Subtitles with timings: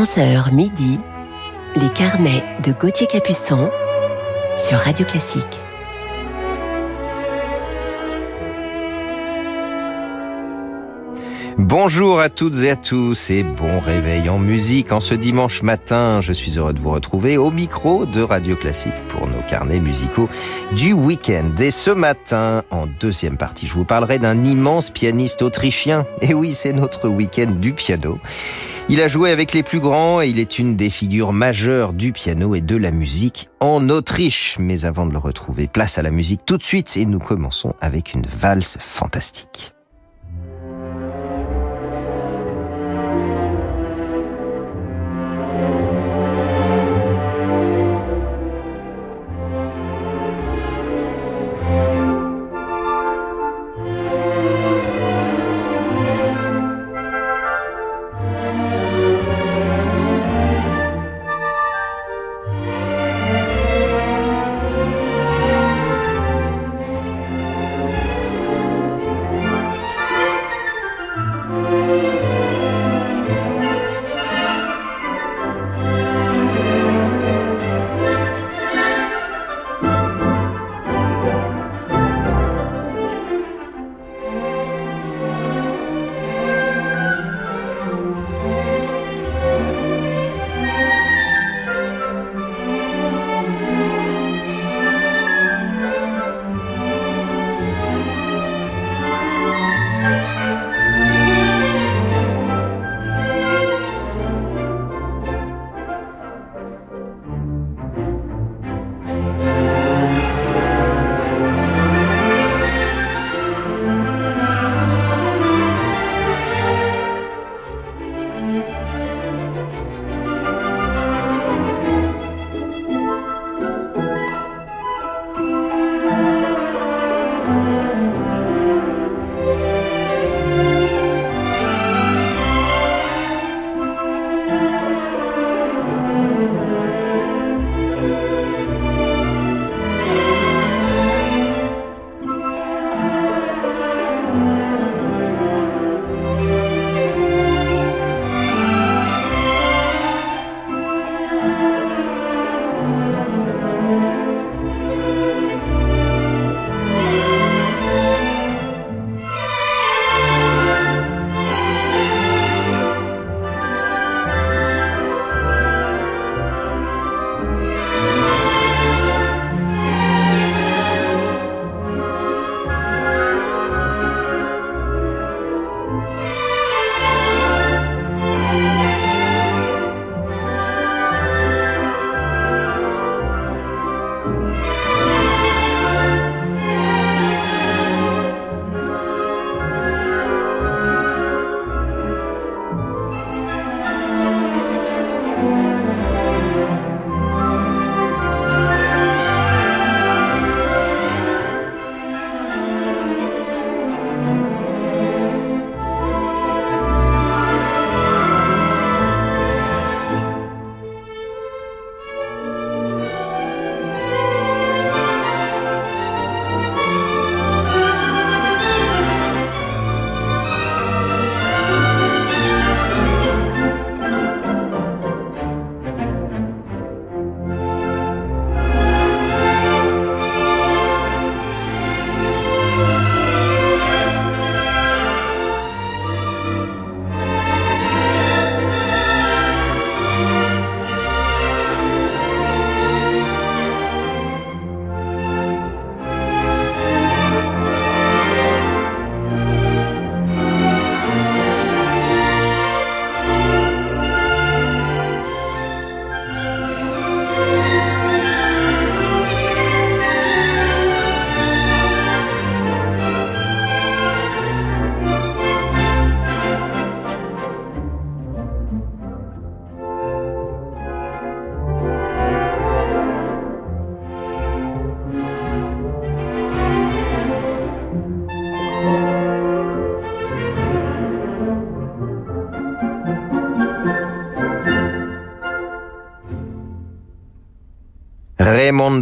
[0.00, 0.98] 11h midi,
[1.76, 3.70] les carnets de Gauthier Capuçon
[4.56, 5.44] sur Radio Classique.
[11.58, 16.22] Bonjour à toutes et à tous et bon réveil en musique en ce dimanche matin.
[16.22, 20.30] Je suis heureux de vous retrouver au micro de Radio Classique pour nos carnets musicaux
[20.74, 21.52] du week-end.
[21.58, 26.06] Et ce matin, en deuxième partie, je vous parlerai d'un immense pianiste autrichien.
[26.22, 28.18] Et oui, c'est notre week-end du piano.
[28.92, 32.10] Il a joué avec les plus grands et il est une des figures majeures du
[32.10, 34.56] piano et de la musique en Autriche.
[34.58, 37.72] Mais avant de le retrouver, place à la musique tout de suite et nous commençons
[37.80, 39.74] avec une valse fantastique.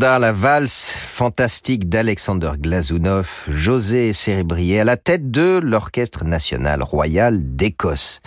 [0.01, 8.21] La valse fantastique d'Alexander Glazunov, José Cérébrier à la tête de l'Orchestre national royal d'Écosse.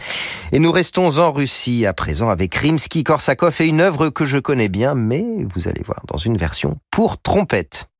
[0.52, 4.68] Et nous restons en Russie à présent avec Rimsky-Korsakov et une œuvre que je connais
[4.68, 5.24] bien, mais
[5.56, 7.91] vous allez voir dans une version pour trompette.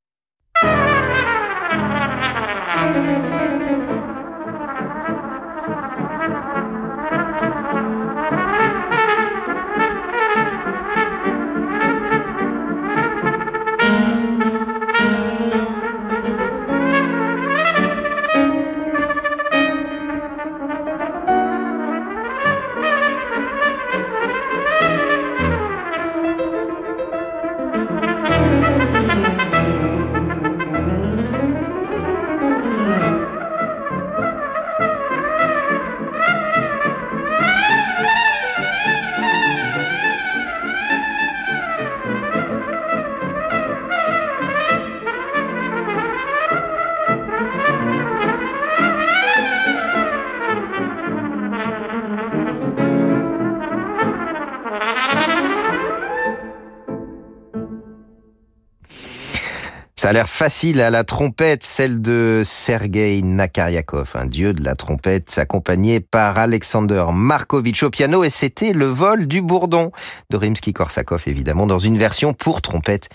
[60.14, 66.00] L'air facile à la trompette, celle de Sergei Nakaryakov, un dieu de la trompette, accompagné
[66.00, 69.92] par Alexander Markovitch au piano, et c'était le vol du bourdon
[70.30, 73.10] de Rimsky-Korsakov, évidemment, dans une version pour trompette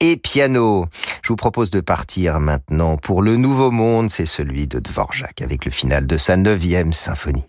[0.00, 0.86] et piano.
[1.22, 5.64] Je vous propose de partir maintenant pour le nouveau monde, c'est celui de Dvorak, avec
[5.64, 7.44] le final de sa neuvième symphonie.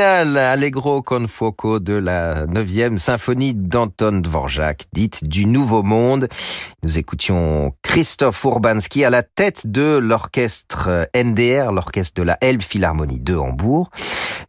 [0.00, 6.28] Allegro con fuoco de la 9e symphonie d'Anton Dvorak, dite du Nouveau Monde.
[6.82, 13.34] Nous écoutions Christophe Urbanski à la tête de l'orchestre NDR, l'orchestre de la Elbphilharmonie de
[13.34, 13.90] Hambourg,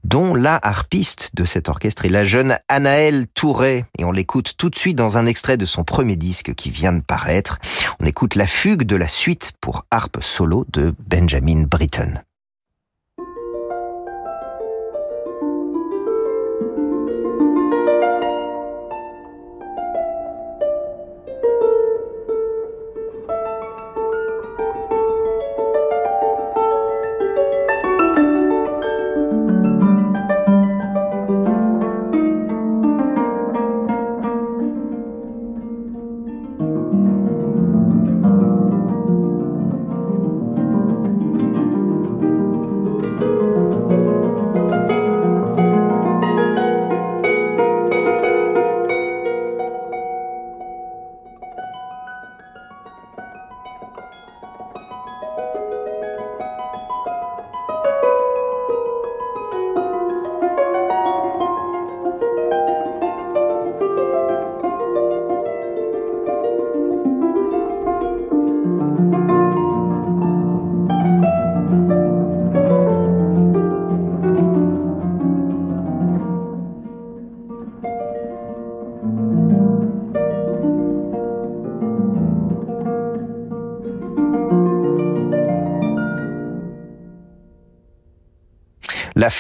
[0.04, 3.86] dont la harpiste de cet orchestre est la jeune Anaëlle Touré.
[3.98, 6.94] Et on l'écoute tout de suite dans un extrait de son premier disque qui vient
[6.94, 7.60] de paraître.
[8.00, 12.24] On écoute la fugue de la suite pour harpe solo de Benjamin Britten.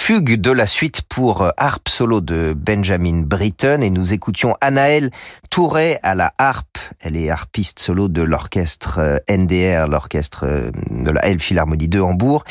[0.08, 5.12] Fugue de la suite pour euh, harpe solo de Benjamin Britten et nous écoutions Anaël
[5.50, 6.78] Touré à la harpe.
[7.02, 12.46] Elle est harpiste solo de l'orchestre euh, NDR, l'orchestre euh, de la Philharmonie de Hambourg.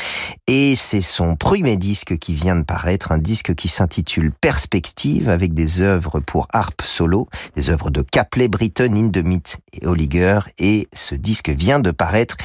[0.46, 5.54] Et c'est son premier disque qui vient de paraître, un disque qui s'intitule Perspective avec
[5.54, 10.40] des œuvres pour harpe solo, des œuvres de Capley, Britten, Hindemith et Holliger.
[10.58, 12.36] Et ce disque vient de paraître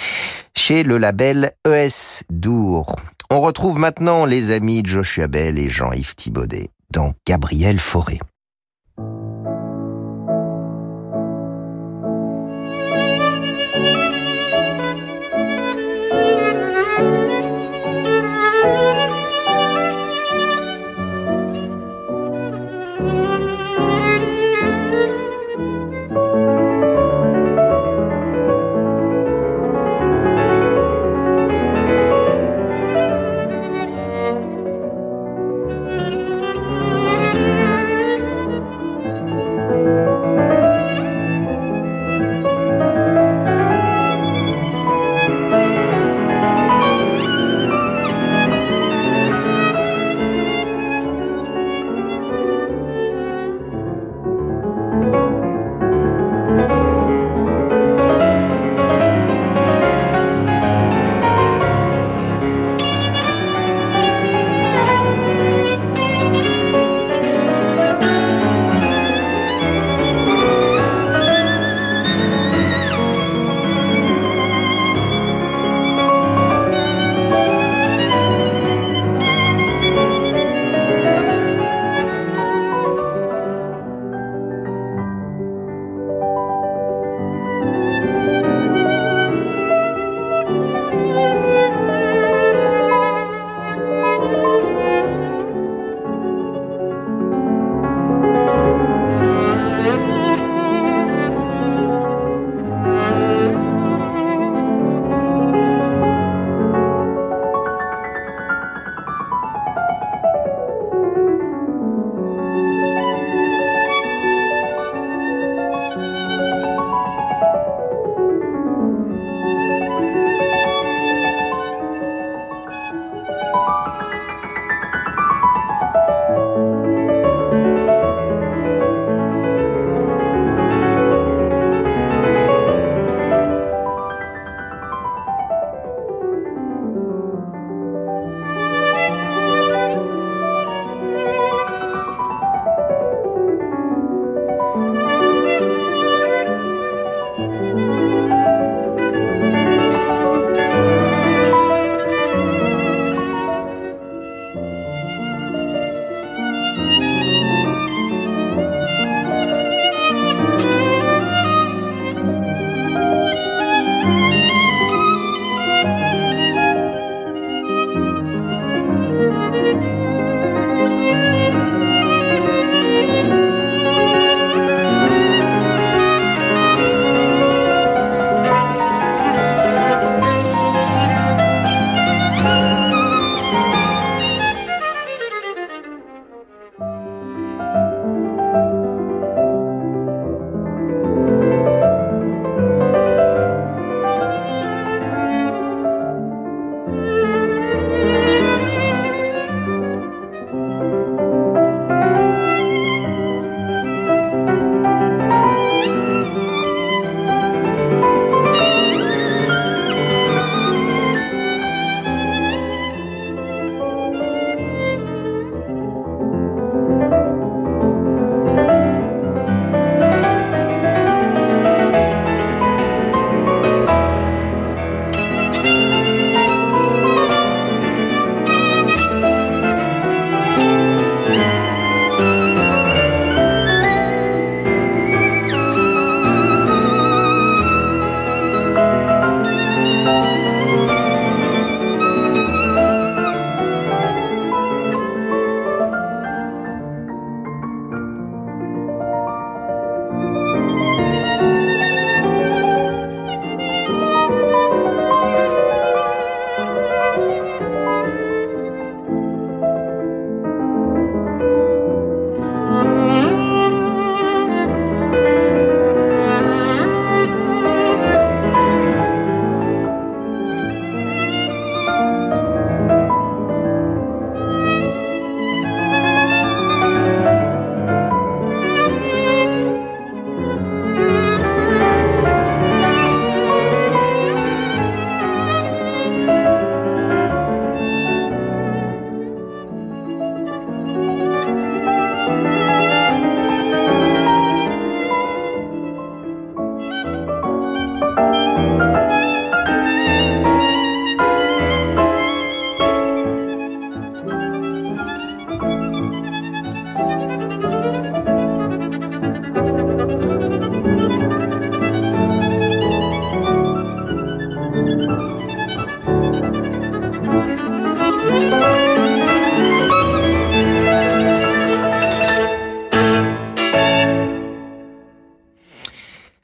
[0.55, 2.95] chez le label ES Dour.
[3.33, 8.19] On retrouve maintenant les amis Joshua Bell et Jean-Yves Thibaudet dans Gabriel Forêt.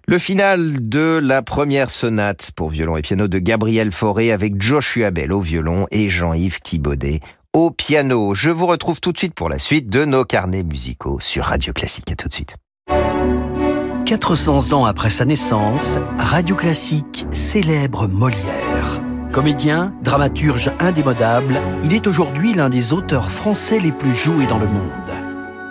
[0.09, 5.11] Le final de la première sonate pour violon et piano de Gabriel Fauré avec Joshua
[5.11, 7.19] Bell au violon et Jean-Yves Thibaudet
[7.51, 8.33] au piano.
[8.33, 11.73] Je vous retrouve tout de suite pour la suite de nos carnets musicaux sur Radio
[11.73, 12.09] Classique.
[12.09, 12.55] À tout de suite.
[14.05, 19.01] 400 ans après sa naissance, Radio Classique célèbre Molière.
[19.33, 24.67] Comédien, dramaturge indémodable, il est aujourd'hui l'un des auteurs français les plus joués dans le
[24.67, 25.11] monde.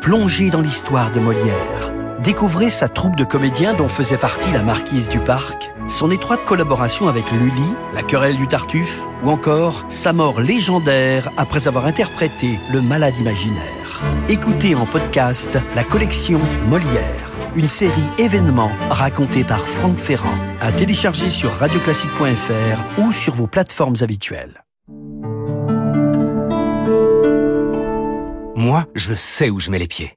[0.03, 1.91] Plongé dans l'histoire de Molière,
[2.23, 7.09] découvrez sa troupe de comédiens dont faisait partie la marquise du Parc, son étroite collaboration
[7.09, 12.83] avec Lully, la querelle du Tartuffe, ou encore sa mort légendaire après avoir interprété le
[12.83, 14.03] malade imaginaire.
[14.29, 21.31] Écoutez en podcast la collection Molière, une série événement racontée par Franck Ferrand, à télécharger
[21.31, 24.65] sur radioclassique.fr ou sur vos plateformes habituelles.
[28.55, 30.17] Moi, je sais où je mets les pieds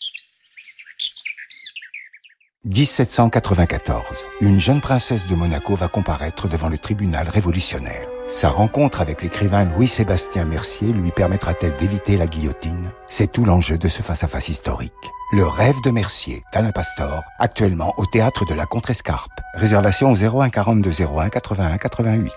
[2.63, 4.27] 1794.
[4.39, 8.07] Une jeune princesse de Monaco va comparaître devant le tribunal révolutionnaire.
[8.27, 12.91] Sa rencontre avec l'écrivain Louis-Sébastien Mercier lui permettra-t-elle d'éviter la guillotine?
[13.07, 14.93] C'est tout l'enjeu de ce face-à-face historique.
[15.33, 19.41] Le rêve de Mercier, d'Alain Pastor, actuellement au théâtre de la Contrescarpe.
[19.55, 22.31] Réservation au 01 42 01 81 88.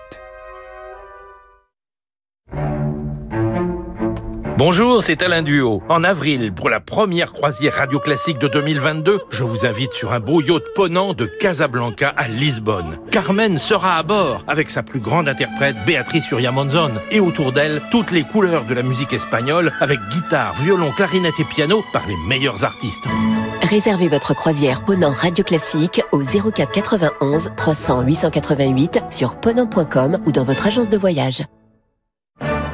[4.57, 5.83] Bonjour, c'est Alain Duo.
[5.89, 10.21] En avril, pour la première croisière radio classique de 2022, je vous invite sur un
[10.21, 12.97] beau yacht ponant de Casablanca à Lisbonne.
[13.11, 18.11] Carmen sera à bord avec sa plus grande interprète Béatrice Uriamonzon et autour d'elle toutes
[18.11, 22.63] les couleurs de la musique espagnole avec guitare, violon, clarinette et piano par les meilleurs
[22.63, 23.03] artistes.
[23.61, 30.43] Réservez votre croisière Ponant Radio Classique au 04 91 300 888 sur ponant.com ou dans
[30.43, 31.43] votre agence de voyage.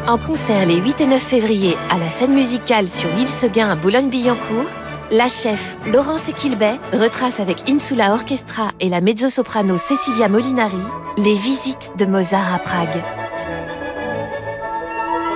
[0.07, 3.75] En concert les 8 et 9 février à la scène musicale sur l'île Seguin à
[3.75, 4.65] Boulogne-Billancourt,
[5.11, 10.81] la chef Laurence Equilbet retrace avec Insula Orchestra et la mezzo-soprano Cecilia Molinari
[11.17, 13.03] les visites de Mozart à Prague.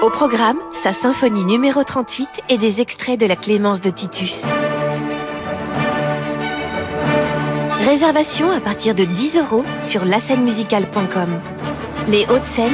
[0.02, 4.46] Au programme, sa symphonie numéro 38 et des extraits de la Clémence de Titus.
[7.86, 11.40] Réservation à partir de 10 euros sur lascenemusicale.com.
[12.08, 12.74] Les Hauts-de-Seine,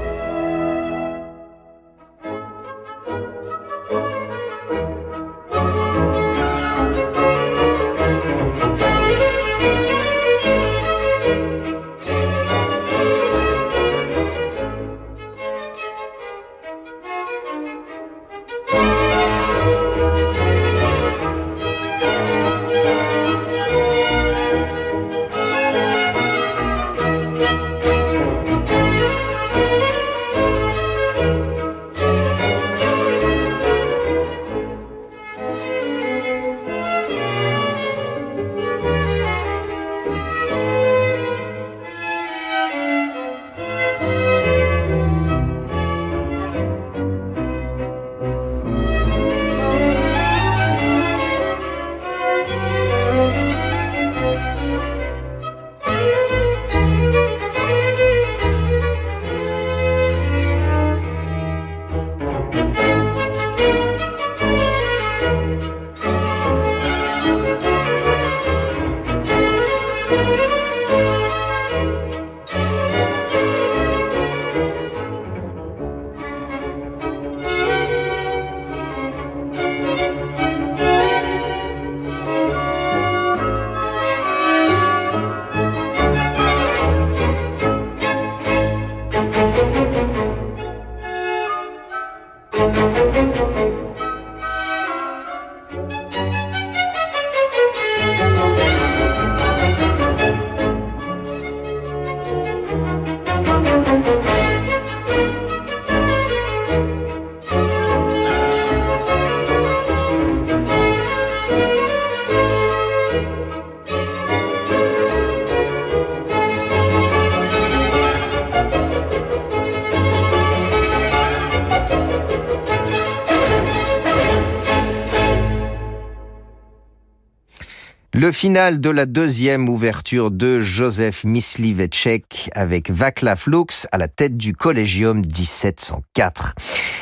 [128.31, 134.37] Le final de la deuxième ouverture de Joseph Myslivecek avec Vaclav Lux à la tête
[134.37, 136.55] du Collegium 1704.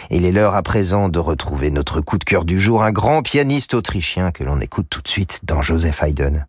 [0.09, 3.21] Il est l'heure à présent de retrouver notre coup de cœur du jour, un grand
[3.21, 6.47] pianiste autrichien que l'on écoute tout de suite dans Joseph Haydn.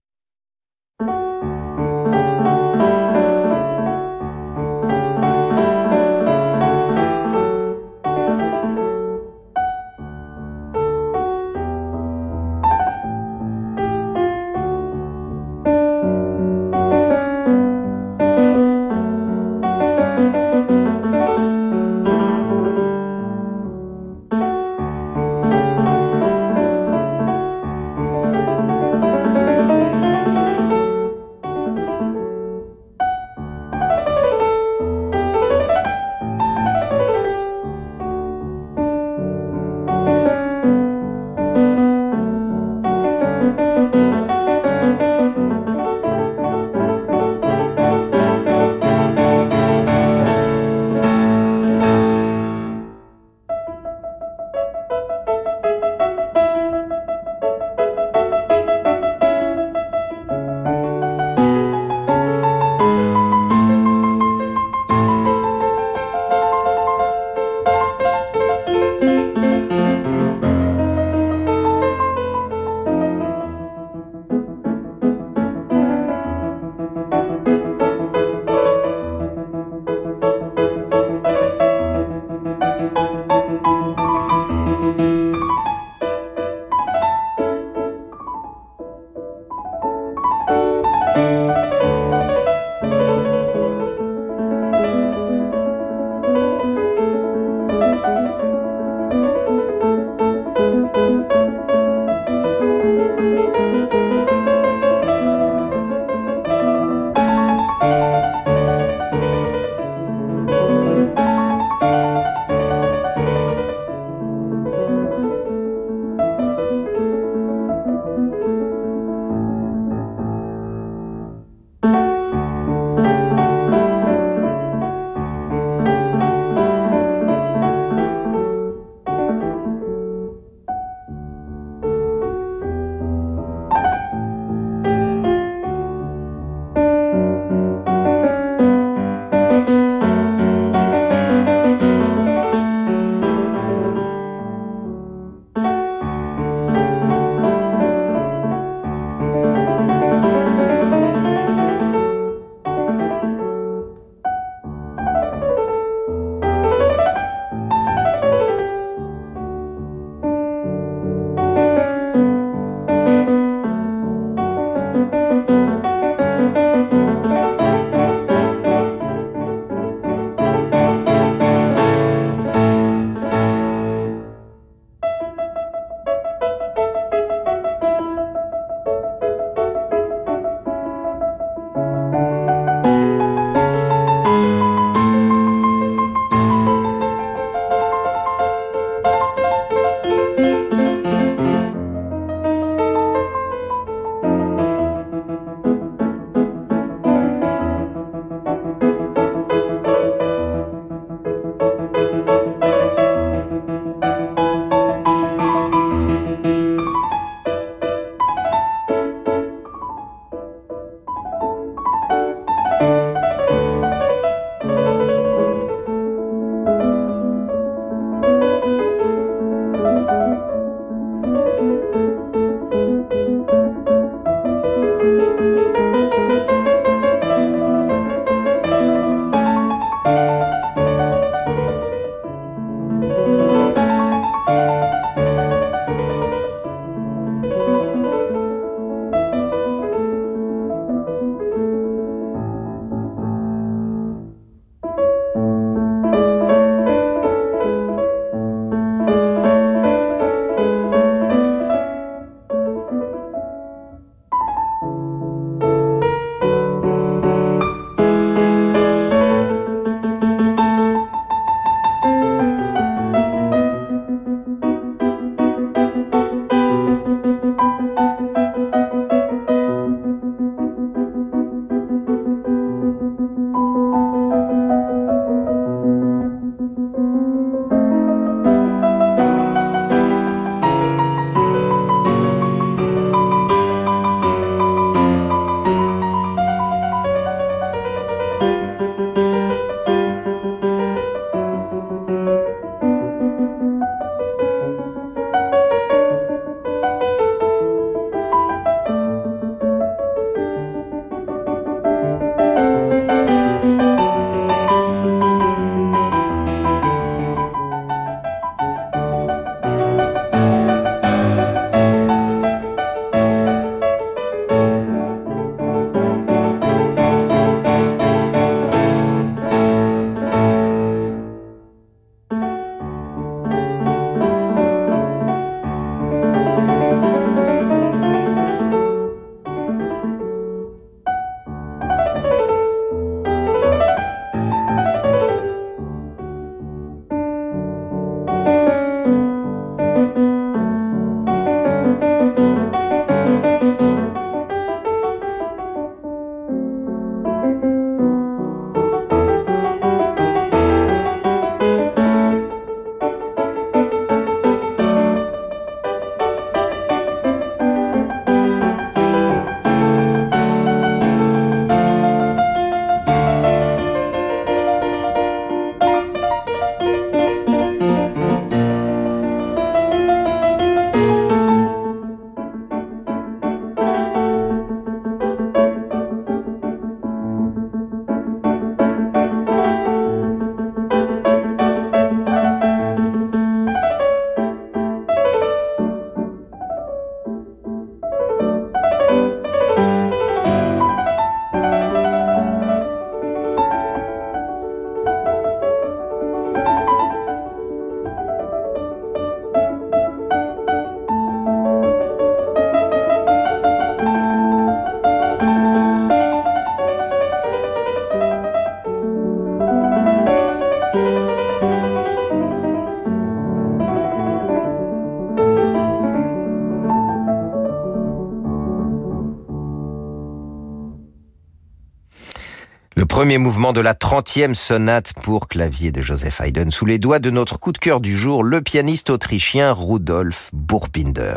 [423.38, 427.60] Mouvement de la 30e sonate pour clavier de Joseph Haydn sous les doigts de notre
[427.60, 431.36] coup de cœur du jour, le pianiste autrichien Rudolf Burbinder.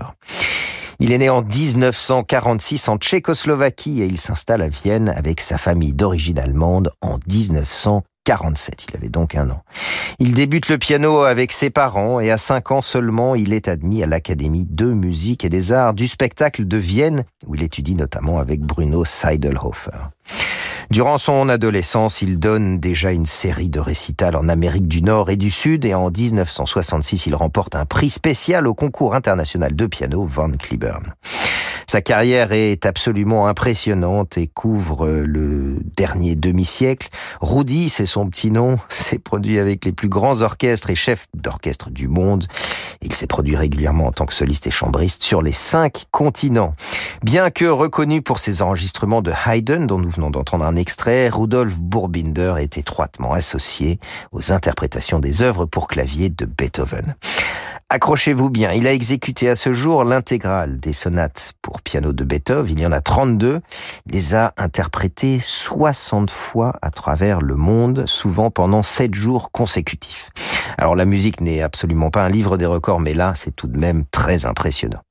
[1.00, 5.94] Il est né en 1946 en Tchécoslovaquie et il s'installe à Vienne avec sa famille
[5.94, 8.88] d'origine allemande en 1947.
[8.90, 9.62] Il avait donc un an.
[10.18, 14.02] Il débute le piano avec ses parents et à 5 ans seulement, il est admis
[14.02, 18.40] à l'Académie de musique et des arts du spectacle de Vienne où il étudie notamment
[18.40, 20.10] avec Bruno Seidelhofer.
[20.92, 25.36] Durant son adolescence, il donne déjà une série de récitals en Amérique du Nord et
[25.36, 30.26] du Sud et en 1966, il remporte un prix spécial au concours international de piano
[30.26, 31.14] Van Cliburn.
[31.94, 37.10] Sa carrière est absolument impressionnante et couvre le dernier demi-siècle.
[37.40, 41.92] Rudy, c'est son petit nom, s'est produit avec les plus grands orchestres et chefs d'orchestre
[41.92, 42.48] du monde.
[43.04, 46.74] Il s'est produit régulièrement en tant que soliste et chambriste sur les cinq continents.
[47.22, 51.80] Bien que reconnu pour ses enregistrements de Haydn, dont nous venons d'entendre un extrait, Rudolf
[51.80, 54.00] Burbinder est étroitement associé
[54.32, 57.14] aux interprétations des œuvres pour clavier de Beethoven.
[57.94, 62.80] Accrochez-vous bien, il a exécuté à ce jour l'intégrale des sonates pour piano de Beethoven,
[62.80, 63.62] il y en a 32,
[64.08, 70.32] il les a interprétées 60 fois à travers le monde, souvent pendant 7 jours consécutifs.
[70.80, 73.78] Alors la musique n'est absolument pas un livre des records, mais là c'est tout de
[73.78, 75.04] même très impressionnant.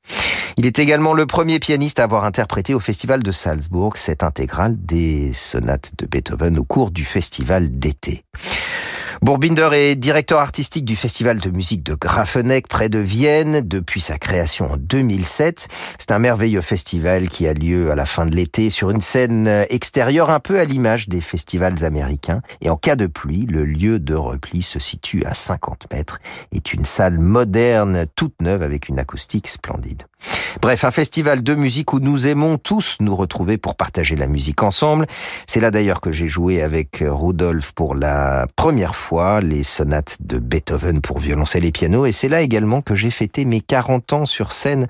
[0.57, 4.75] Il est également le premier pianiste à avoir interprété au Festival de Salzbourg cette intégrale
[4.77, 8.25] des sonates de Beethoven au cours du festival d'été.
[9.23, 14.19] Bourbinder est directeur artistique du Festival de musique de Grafenegg près de Vienne depuis sa
[14.19, 15.69] création en 2007.
[15.97, 19.47] C'est un merveilleux festival qui a lieu à la fin de l'été sur une scène
[19.71, 22.43] extérieure un peu à l'image des festivals américains.
[22.63, 26.19] Et en cas de pluie, le lieu de repli se situe à 50 mètres.
[26.51, 30.03] Est une salle moderne, toute neuve avec une acoustique splendide.
[30.61, 34.63] Bref, un festival de musique où nous aimons tous nous retrouver pour partager la musique
[34.63, 35.07] ensemble.
[35.47, 40.39] C'est là d'ailleurs que j'ai joué avec Rudolf pour la première fois les sonates de
[40.39, 44.25] Beethoven pour violoncelle et piano, et c'est là également que j'ai fêté mes 40 ans
[44.25, 44.87] sur scène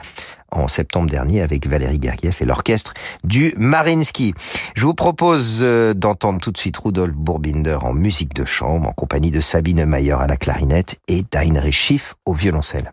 [0.53, 4.35] en septembre dernier avec Valérie Gergiev et l'orchestre du Marinsky.
[4.75, 8.93] Je vous propose euh, d'entendre tout de suite Rudolf Burbinder en musique de chambre en
[8.93, 12.93] compagnie de Sabine Mayer à la clarinette et d'Heinrich Schiff au violoncelle.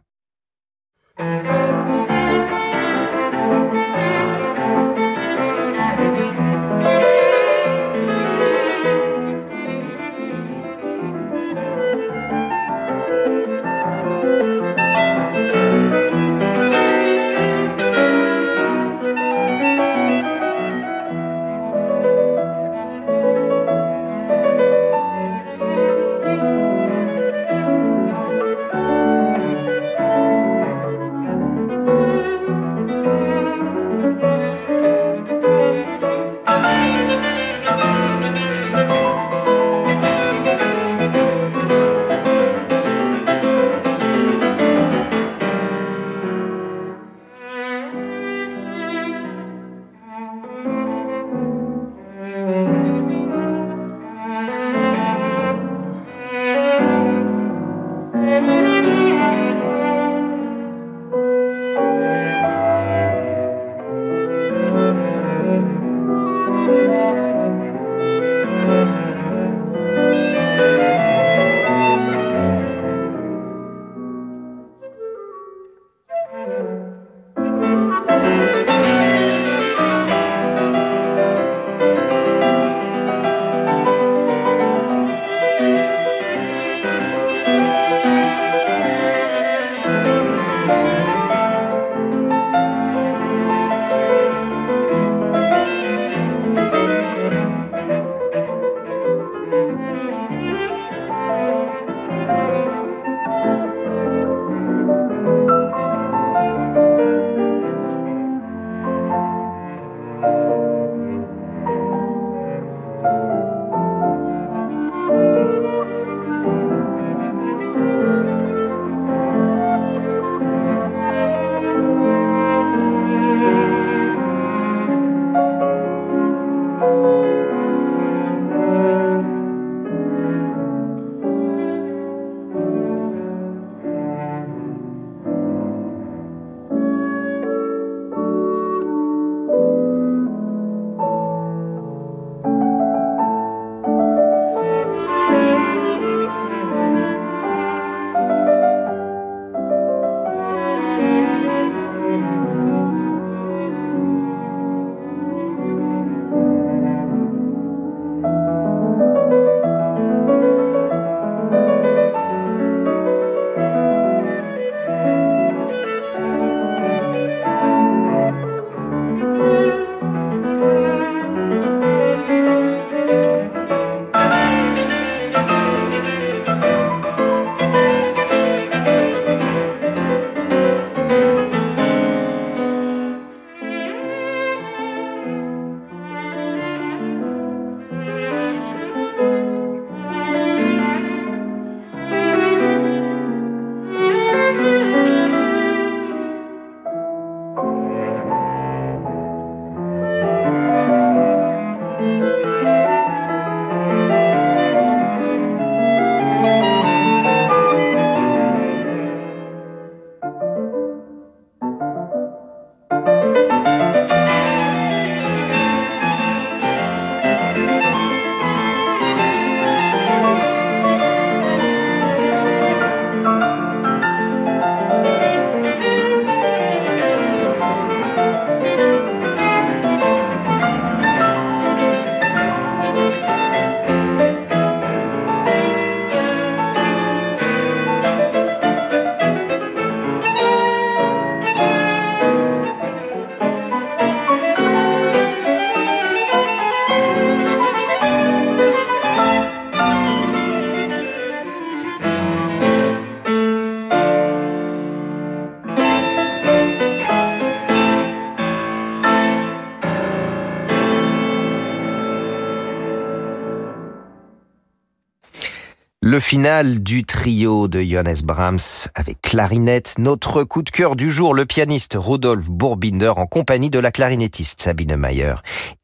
[266.19, 271.33] Le final du trio de Johannes Brahms avec clarinette, notre coup de cœur du jour,
[271.33, 275.35] le pianiste Rudolf Bourbinder en compagnie de la clarinettiste Sabine Mayer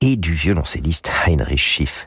[0.02, 2.06] et du violoncelliste Heinrich Schiff.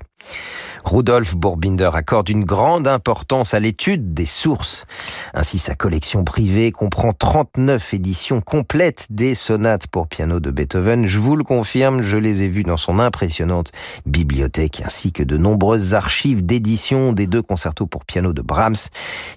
[0.85, 4.87] Rudolf Bourbinder accorde une grande importance à l'étude des sources.
[5.35, 11.07] Ainsi, sa collection privée comprend 39 éditions complètes des sonates pour piano de Beethoven.
[11.07, 13.73] Je vous le confirme, je les ai vues dans son impressionnante
[14.07, 18.89] bibliothèque, ainsi que de nombreuses archives d'éditions des deux concertos pour piano de Brahms,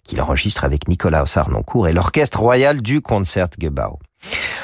[0.04, 4.00] qu'il enregistre avec Nicolas Harnoncourt et l'Orchestre royal du Concertgebouw.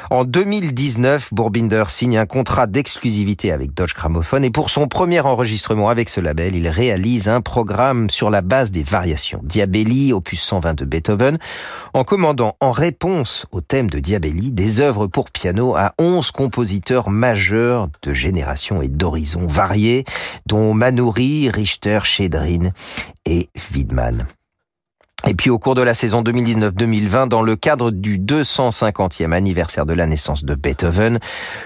[0.10, 5.90] En 2019, Bourbinder signe un contrat d'exclusivité avec Deutsche Grammophon et pour son premier enregistrement
[5.90, 10.76] avec ce label, il réalise un programme sur la base des variations Diabelli, opus 120
[10.76, 11.38] de Beethoven,
[11.94, 17.10] en commandant en réponse au thème de Diabelli des œuvres pour piano à 11 compositeurs
[17.10, 20.06] majeurs de génération et d'horizons variés,
[20.46, 22.70] dont Manoury, Richter, Schedrin
[23.26, 24.26] et Wiedmann.
[25.26, 29.94] Et puis au cours de la saison 2019-2020, dans le cadre du 250e anniversaire de
[29.94, 31.18] la naissance de Beethoven,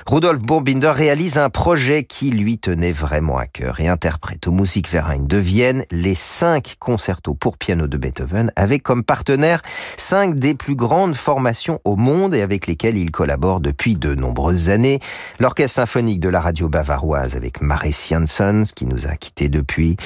[0.07, 5.19] Rudolf Bourbinder réalise un projet qui lui tenait vraiment à cœur et interprète au Musikverein
[5.19, 9.61] de Vienne les cinq concertos pour piano de Beethoven avec comme partenaire
[9.97, 14.69] cinq des plus grandes formations au monde et avec lesquelles il collabore depuis de nombreuses
[14.69, 14.99] années.
[15.39, 19.97] L'Orchestre symphonique de la radio bavaroise avec Maris Janssens qui nous a quittés depuis,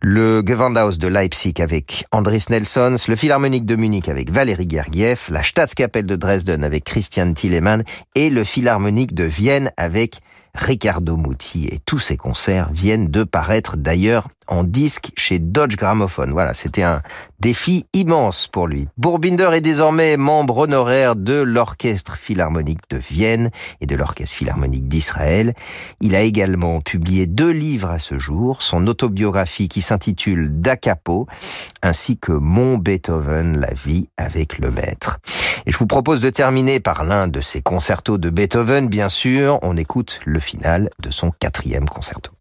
[0.00, 5.42] le Gewandhaus de Leipzig avec Andris Nelson, le Philharmonique de Munich avec Valérie Gergiev, la
[5.42, 7.82] Staatskapelle de Dresden avec Christian Tillemann
[8.14, 10.20] et le Philharmonique de Vienne avec
[10.54, 11.66] Riccardo Muti.
[11.66, 16.32] Et tous ces concerts viennent de paraître d'ailleurs en disque chez Dodge Gramophone.
[16.32, 17.02] Voilà, c'était un
[17.40, 18.88] défi immense pour lui.
[18.96, 25.54] Bourbinder est désormais membre honoraire de l'Orchestre Philharmonique de Vienne et de l'Orchestre Philharmonique d'Israël.
[26.00, 31.26] Il a également publié deux livres à ce jour, son autobiographie qui s'intitule Da Capo,
[31.82, 35.18] ainsi que Mon Beethoven, la vie avec le maître.
[35.66, 39.58] Et je vous propose de terminer par l'un de ses concertos de Beethoven, bien sûr.
[39.62, 42.32] On écoute le final de son quatrième concerto.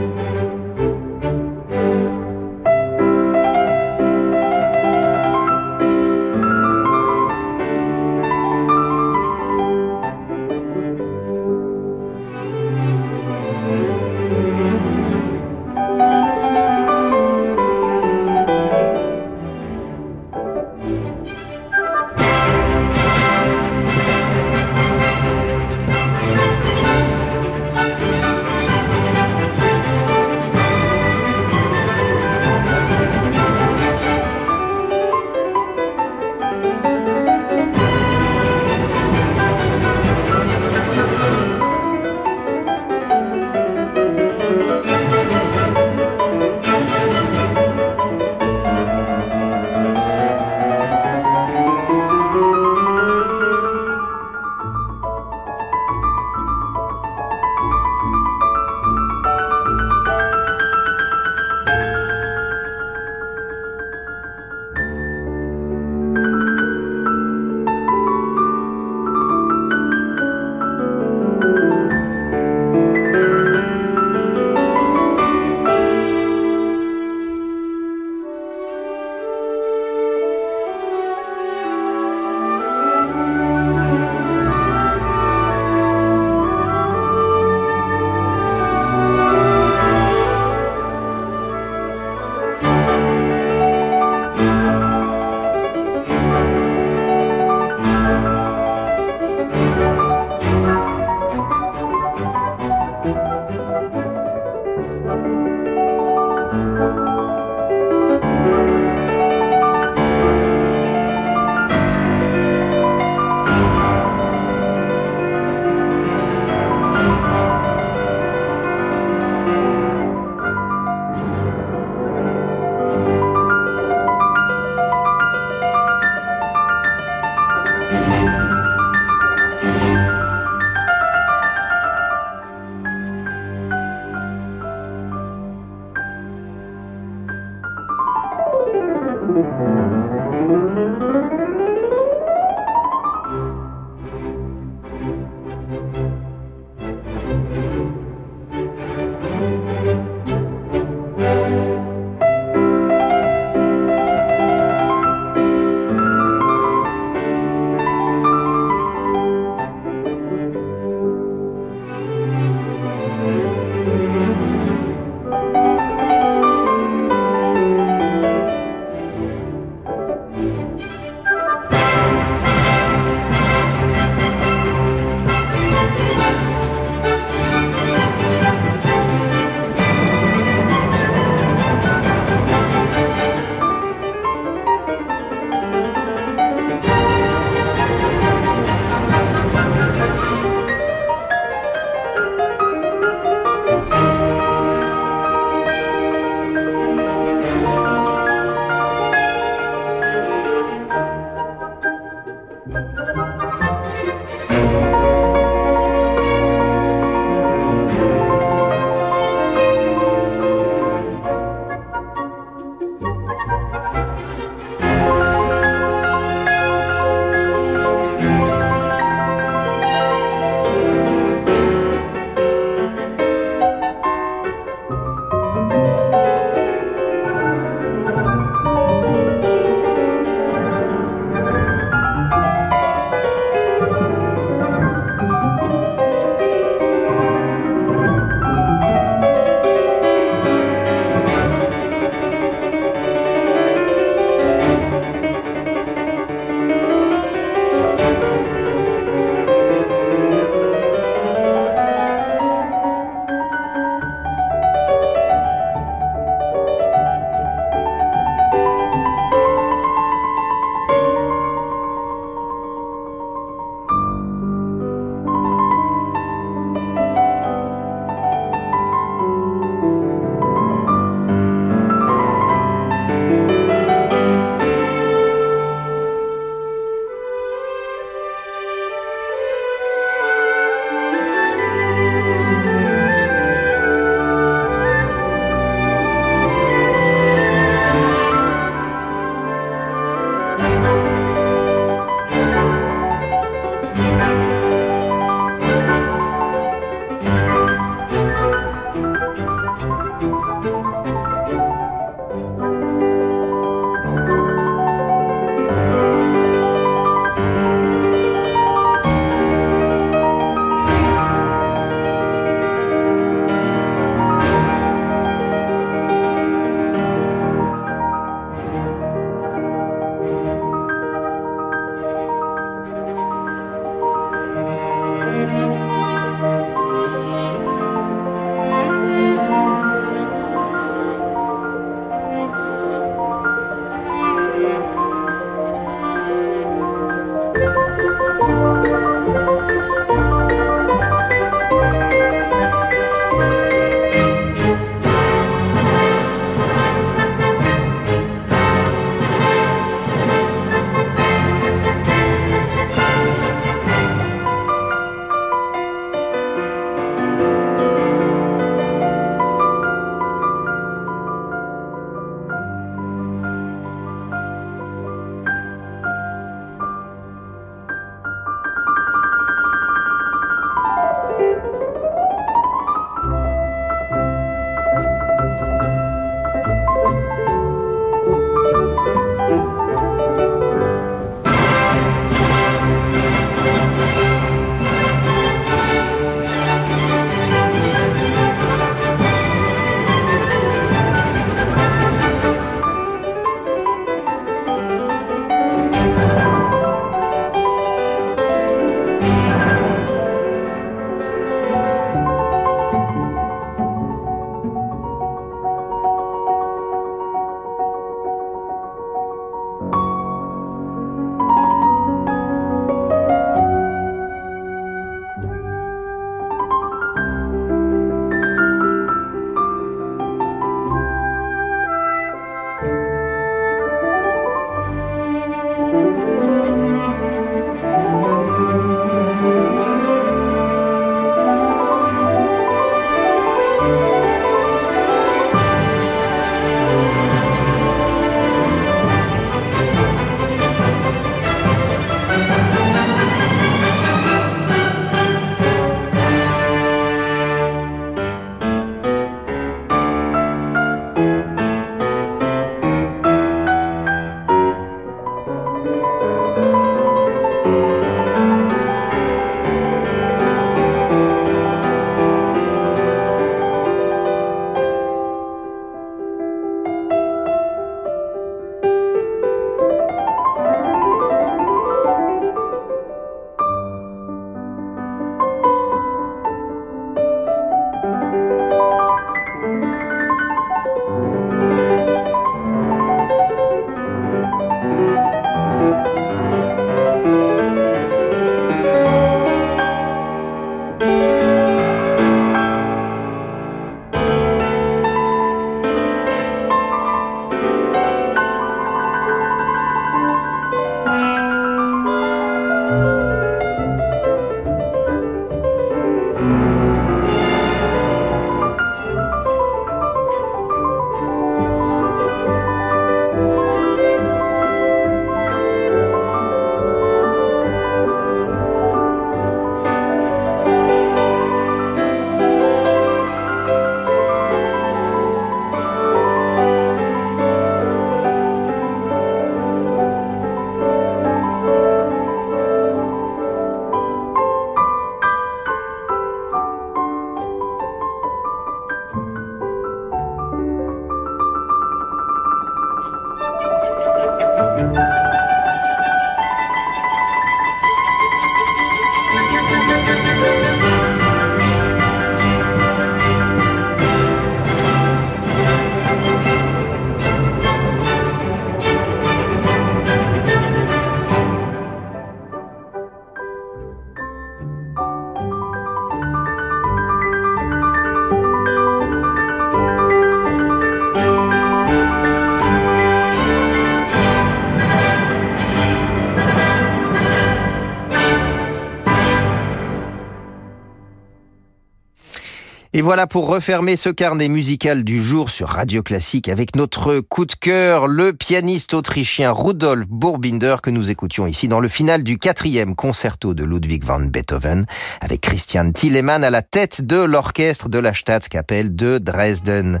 [582.98, 587.44] Et voilà pour refermer ce carnet musical du jour sur Radio Classique avec notre coup
[587.44, 592.38] de cœur, le pianiste autrichien Rudolf Burbinder que nous écoutions ici dans le final du
[592.38, 594.84] quatrième concerto de Ludwig van Beethoven
[595.20, 600.00] avec Christian Tillemann à la tête de l'orchestre de la Staatskapelle de Dresden.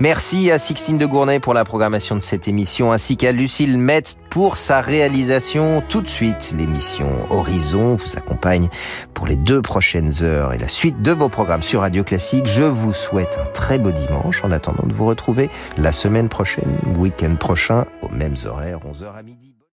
[0.00, 4.16] Merci à Sixtine de Gournay pour la programmation de cette émission ainsi qu'à Lucille Metz
[4.30, 5.82] pour sa réalisation.
[5.86, 8.70] Tout de suite, l'émission Horizon vous accompagne
[9.12, 12.04] pour les deux prochaines heures et la suite de vos programmes sur Radio
[12.44, 16.78] Je vous souhaite un très beau dimanche en attendant de vous retrouver la semaine prochaine,
[16.98, 19.57] week-end prochain, aux mêmes horaires, 11h à midi.